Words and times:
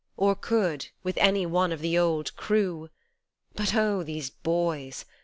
Or 0.17 0.33
could 0.35 0.87
with 1.03 1.15
any 1.19 1.45
one 1.45 1.71
of 1.71 1.79
the 1.79 1.95
old 1.95 2.35
crew, 2.35 2.89
But 3.53 3.75
oh! 3.75 4.01
these 4.01 4.31
boys! 4.31 5.05